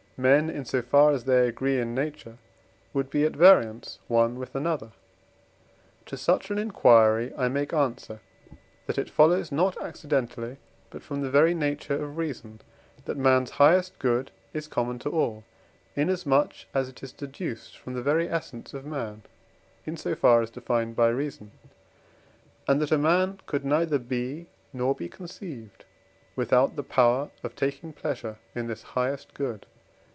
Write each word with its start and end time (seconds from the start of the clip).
men 0.23 0.51
in 0.51 0.63
so 0.63 0.83
far 0.83 1.09
as 1.11 1.23
they 1.23 1.47
agree 1.47 1.79
in 1.79 1.95
nature, 1.95 2.37
would 2.93 3.09
be 3.09 3.25
at 3.25 3.35
variance 3.35 3.97
one 4.07 4.37
with 4.37 4.53
another? 4.53 4.91
To 6.05 6.15
such 6.15 6.51
an 6.51 6.59
inquiry, 6.59 7.33
I 7.35 7.47
make 7.47 7.73
answer, 7.73 8.19
that 8.85 8.99
it 8.99 9.09
follows 9.09 9.51
not 9.51 9.81
accidentally 9.81 10.57
but 10.91 11.01
from 11.01 11.21
the 11.23 11.31
very 11.31 11.55
nature 11.55 11.95
of 11.95 12.17
reason, 12.17 12.61
that 13.05 13.17
main's 13.17 13.49
highest 13.49 13.97
good 13.97 14.29
is 14.53 14.67
common 14.67 14.99
to 14.99 15.09
all, 15.09 15.43
inasmuch 15.95 16.53
as 16.71 16.87
it 16.87 17.01
is 17.01 17.11
deduced 17.11 17.75
from 17.79 17.95
the 17.95 18.03
very 18.03 18.29
essence 18.29 18.75
of 18.75 18.85
man, 18.85 19.23
in 19.87 19.97
so 19.97 20.13
far 20.13 20.43
as 20.43 20.51
defined 20.51 20.95
by 20.95 21.07
reason; 21.09 21.49
and 22.67 22.79
that 22.79 22.91
a 22.91 22.97
man 22.99 23.39
could 23.47 23.65
neither 23.65 23.97
be, 23.97 24.45
nor 24.71 24.93
be 24.93 25.09
conceived 25.09 25.83
without 26.35 26.75
the 26.75 26.83
power 26.83 27.31
of 27.41 27.55
taking 27.55 27.91
pleasure 27.91 28.37
in 28.53 28.67
this 28.67 28.83
highest 28.83 29.33
good. 29.33 29.65